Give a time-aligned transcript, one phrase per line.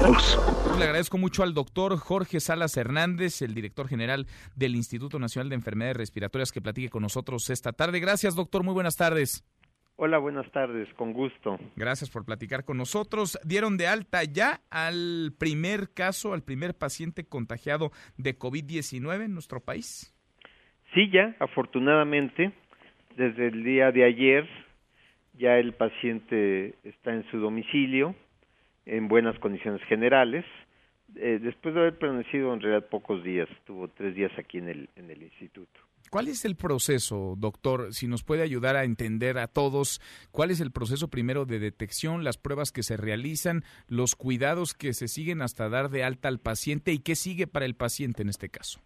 [0.00, 5.56] Le agradezco mucho al doctor Jorge Salas Hernández, el director general del Instituto Nacional de
[5.56, 7.98] Enfermedades Respiratorias, que platique con nosotros esta tarde.
[7.98, 8.62] Gracias, doctor.
[8.62, 9.44] Muy buenas tardes.
[9.96, 11.58] Hola, buenas tardes, con gusto.
[11.74, 13.40] Gracias por platicar con nosotros.
[13.44, 19.58] ¿Dieron de alta ya al primer caso, al primer paciente contagiado de COVID-19 en nuestro
[19.58, 20.14] país?
[20.94, 22.52] Sí, ya, afortunadamente,
[23.16, 24.48] desde el día de ayer
[25.36, 28.14] ya el paciente está en su domicilio
[28.88, 30.44] en buenas condiciones generales.
[31.16, 34.88] Eh, después de haber permanecido en realidad pocos días, estuvo tres días aquí en el,
[34.96, 35.80] en el instituto.
[36.10, 37.92] ¿Cuál es el proceso, doctor?
[37.92, 42.24] Si nos puede ayudar a entender a todos, ¿cuál es el proceso primero de detección,
[42.24, 46.40] las pruebas que se realizan, los cuidados que se siguen hasta dar de alta al
[46.40, 48.80] paciente y qué sigue para el paciente en este caso?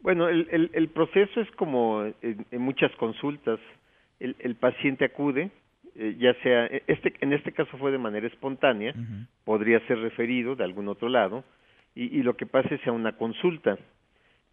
[0.00, 3.58] Bueno, el, el, proceso es como en, muchas consultas.
[4.20, 5.50] El, el paciente acude,
[5.96, 8.94] eh, ya sea, este, en este caso fue de manera espontánea,
[9.44, 11.44] podría ser referido de algún otro lado,
[11.94, 13.78] y, y lo que pasa es a una consulta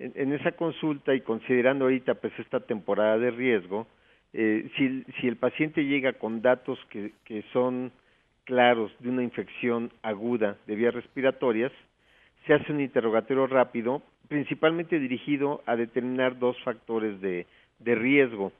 [0.01, 3.87] en, esa consulta y considerando ahorita pues esta temporada de riesgo,
[4.33, 7.91] eh, si, si el paciente llega con datos que, que son
[8.45, 11.71] claros de una infección aguda de vías respiratorias,
[12.47, 17.45] se hace un interrogatorio rápido, principalmente dirigido a determinar dos factores de,
[17.79, 18.51] de riesgo.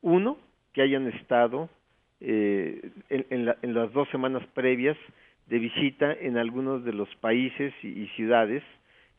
[0.00, 0.38] Uno,
[0.72, 1.68] que hayan estado
[2.20, 4.96] eh, en, en, en, las dos semanas previas
[5.46, 8.62] de visita en algunos de los países y ciudades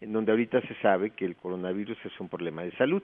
[0.02, 3.02] en donde ahorita se sabe que el coronavirus es un problema de salud.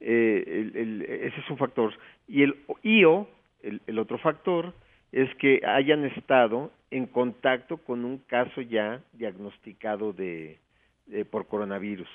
[0.00, 1.92] eh, el, ese es un factor.
[2.26, 3.28] Y el IO,
[3.62, 4.74] el, el, otro factor,
[5.12, 10.58] es que hayan estado en contacto con un caso ya diagnosticado de,
[11.06, 12.08] de por coronavirus.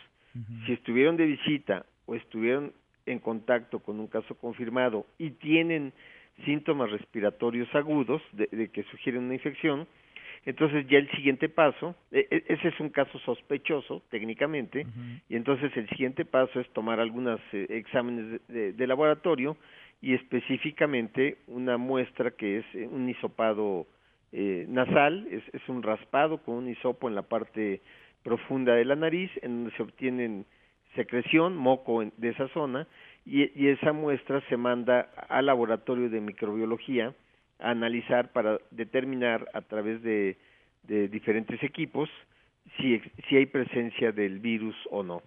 [0.66, 2.74] Si estuvieron de visita o estuvieron
[3.06, 5.94] en contacto con un caso confirmado y tienen
[6.44, 9.88] síntomas respiratorios agudos de, de que sugieren una infección,
[10.46, 14.86] entonces ya el siguiente paso, e, e, ese es un caso sospechoso técnicamente,
[15.28, 19.58] y entonces el siguiente paso es tomar algunos eh, exámenes de, laboratorio
[20.02, 23.88] y específicamente una muestra que es eh, un hisopado
[24.32, 27.82] eh, nasal, es, es un raspado con un hisopo en la parte
[28.22, 30.46] profunda de la nariz, en donde se obtienen
[30.94, 32.88] secreción, moco de esa zona,
[33.26, 37.14] y, y esa muestra se manda al laboratorio de microbiología,
[37.60, 40.38] a analizar para determinar a través de,
[40.84, 42.10] de diferentes equipos
[42.78, 45.22] si, si hay presencia del virus o no.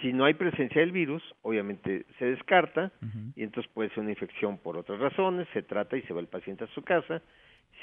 [0.00, 2.92] Si no hay presencia del virus, obviamente se descarta
[3.34, 6.28] y entonces puede ser una infección por otras razones, se trata y se va el
[6.28, 7.20] paciente a su casa.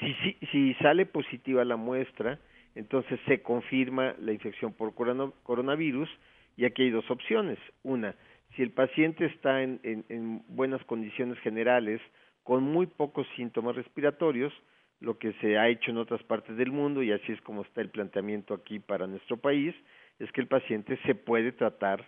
[0.00, 2.38] Si, si, si sale positiva la muestra,
[2.74, 6.08] entonces se confirma la infección por coronavirus
[6.56, 7.58] y aquí hay dos opciones.
[7.82, 8.14] Una,
[8.56, 12.00] si el paciente está en, en, en buenas condiciones generales,
[12.42, 14.52] con muy pocos síntomas respiratorios,
[15.00, 17.82] lo que se ha hecho en otras partes del mundo y así es como está
[17.82, 19.74] el planteamiento aquí para nuestro país,
[20.18, 22.06] es que el paciente se puede tratar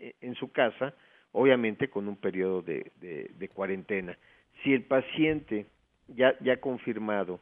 [0.00, 0.94] eh, en su casa,
[1.32, 4.16] obviamente con un periodo de, de, de cuarentena.
[4.62, 5.66] Si el paciente
[6.06, 7.40] ya, ya confirmado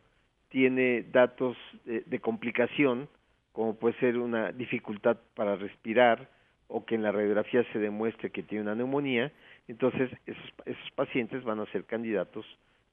[0.48, 3.08] tiene datos de, de complicación,
[3.52, 6.30] como puede ser una dificultad para respirar
[6.68, 9.32] o que en la radiografía se demuestre que tiene una neumonía,
[9.68, 12.44] entonces esos, esos pacientes van a ser candidatos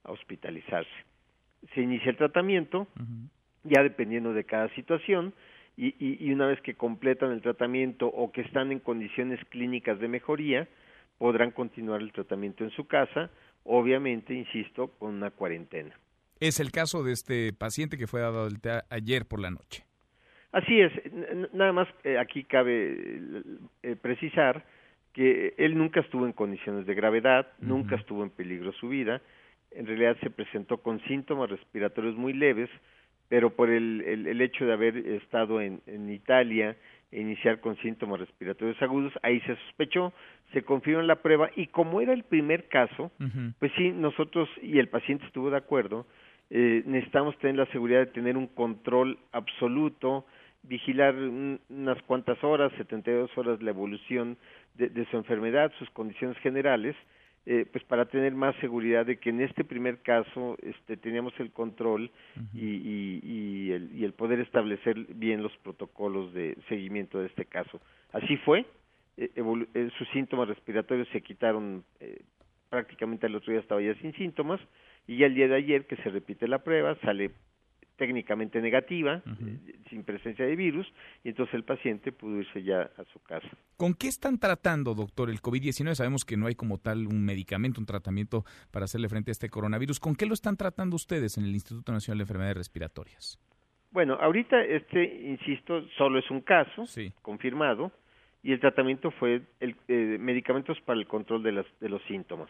[0.03, 0.91] a hospitalizarse.
[1.73, 2.87] Se inicia el tratamiento,
[3.63, 5.33] ya dependiendo de cada situación,
[5.75, 9.99] y, y, y, una vez que completan el tratamiento o que están en condiciones clínicas
[9.99, 10.67] de mejoría,
[11.17, 13.31] podrán continuar el tratamiento en su casa,
[13.63, 15.97] obviamente, insisto, con una cuarentena.
[16.39, 18.47] Es el caso de este paciente que fue dado
[18.89, 19.85] ayer por la noche.
[20.53, 20.93] Así es,
[21.51, 23.21] nada más eh, aquí cabe
[23.81, 24.63] eh, precisar
[25.11, 27.67] que él nunca estuvo en condiciones de gravedad, uh -huh.
[27.69, 29.19] nunca estuvo en peligro su vida,
[29.71, 32.69] en realidad se presentó con síntomas respiratorios muy leves,
[33.29, 36.77] pero por el, el, el hecho de haber estado en, en Italia
[37.11, 40.13] e iniciar con síntomas respiratorios agudos, ahí se sospechó,
[40.51, 43.53] se confirmó en la prueba y como era el primer caso, uh -huh.
[43.59, 46.05] pues sí, nosotros y el paciente estuvo de acuerdo,
[46.55, 50.23] eh, necesitamos tener la seguridad de tener un control absoluto,
[50.61, 54.37] vigilar unas cuantas horas, 72 horas la evolución
[54.75, 56.95] de, de su enfermedad, sus condiciones generales,
[57.47, 61.51] eh, pues para tener más seguridad de que en este primer caso este, teníamos el
[61.51, 62.47] control uh -huh.
[62.53, 67.45] y, y, y, el, y el poder establecer bien los protocolos de seguimiento de este
[67.45, 67.81] caso.
[68.11, 68.59] Así fue,
[69.17, 72.21] eh, eh, sus síntomas respiratorios se quitaron eh,
[72.69, 74.61] prácticamente al otro día estaba ya sin síntomas
[75.07, 77.31] y ya el día de ayer que se repite la prueba sale
[77.95, 79.87] técnicamente negativa, uh -huh.
[79.89, 80.91] sin presencia de virus,
[81.23, 83.47] y entonces el paciente pudo irse ya a su casa.
[83.77, 85.93] ¿Con qué están tratando, doctor, el COVID-19?
[85.93, 89.47] Sabemos que no hay como tal un medicamento, un tratamiento para hacerle frente a este
[89.49, 89.99] coronavirus.
[89.99, 93.39] ¿Con qué lo están tratando ustedes en el Instituto Nacional de Enfermedades Respiratorias?
[93.91, 97.13] Bueno, ahorita este, insisto, solo es un caso Sí.
[97.21, 97.91] confirmado
[98.41, 102.49] y el tratamiento fue el, eh, medicamentos para el control de, las, de los síntomas,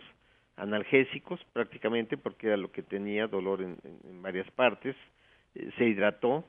[0.58, 3.78] analgésicos prácticamente porque era lo que tenía dolor en,
[4.22, 4.96] varias partes,
[5.56, 6.46] eh, se hidrató,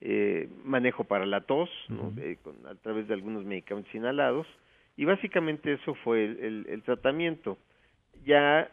[0.00, 1.70] eh, manejo para la tos.
[2.18, 4.46] Eh, con- a través de algunos medicamentos inhalados
[4.96, 7.58] y básicamente eso fue el, el- el tratamiento.
[8.24, 8.70] Ya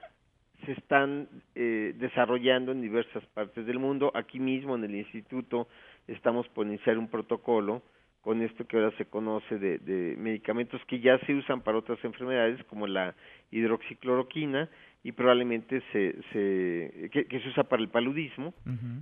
[0.65, 4.11] se están eh, desarrollando en diversas partes del mundo.
[4.13, 5.67] Aquí mismo en el instituto
[6.07, 7.81] estamos por iniciar un protocolo
[8.21, 12.03] con esto que ahora se conoce de, de medicamentos que ya se usan para otras
[12.03, 13.15] enfermedades como la
[13.49, 14.69] hidroxicloroquina
[15.03, 18.53] y probablemente se, se que, que se usa para el paludismo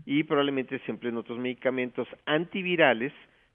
[0.06, 3.12] y probablemente se empleen otros medicamentos antivirales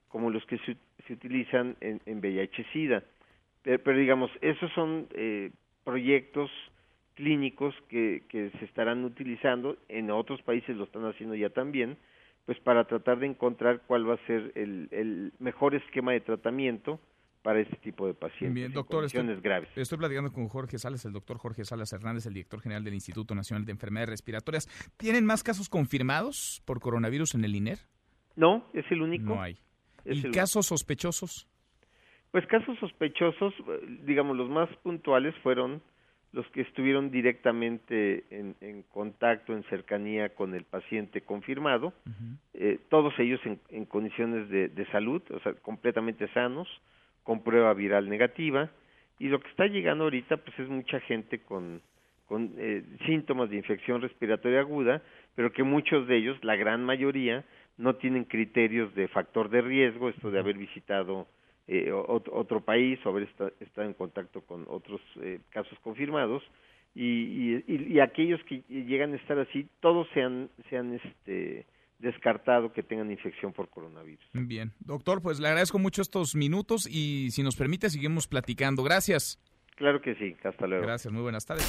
[0.09, 0.77] como los que se,
[1.07, 3.03] se utilizan en, en VIH-Sida.
[3.63, 5.51] Pero, pero, digamos, esos son eh,
[5.83, 6.51] proyectos
[7.15, 11.97] clínicos que, que se estarán utilizando, en otros países lo están haciendo ya también,
[12.45, 16.99] pues para tratar de encontrar cuál va a ser el, el mejor esquema de tratamiento
[17.41, 19.69] para este tipo de pacientes Bien, en doctor, estoy- condiciones graves.
[19.75, 23.35] Estoy platicando con Jorge Salas, el doctor Jorge Salas Hernández, el director general del Instituto
[23.35, 24.67] Nacional de Enfermedades Respiratorias.
[24.97, 27.79] ¿Tienen más casos confirmados por coronavirus en el INER?
[28.35, 29.25] No, es el único.
[29.35, 29.57] No hay.
[30.05, 31.47] es ¿Y el- casos sospechosos?
[32.31, 35.81] Pues casos sospechosos, eh, digamos, los más puntuales fueron
[36.35, 41.93] los que estuvieron directamente en, en contacto, en cercanía con el paciente confirmado,
[42.53, 46.67] eh, todos ellos en, en condiciones de, de salud, o sea, completamente sanos,
[47.23, 48.69] con prueba viral negativa,
[49.17, 51.81] y lo que está llegando ahorita, pues es mucha gente con,
[52.27, 55.01] con eh, síntomas de infección respiratoria aguda,
[55.35, 57.45] pero que muchos de ellos, la gran mayoría,
[57.77, 61.27] no tienen criterios de factor de riesgo, esto de haber visitado
[61.67, 66.43] eh, ot- otro país o haber esta- estado en contacto con otros eh, casos confirmados,
[66.93, 70.93] y, y, y- y aquellos que llegan a estar así, todos se han, se han
[70.93, 71.65] este,
[71.99, 74.23] descartado que tengan infección por coronavirus.
[74.33, 74.71] Bien.
[74.79, 78.83] Doctor, pues le agradezco mucho estos minutos y si nos permite seguimos platicando.
[78.83, 79.39] Gracias.
[79.75, 80.85] Claro que sí, hasta luego.
[80.85, 81.67] Gracias, muy buenas tardes.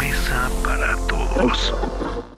[0.00, 2.34] Mesa para todos.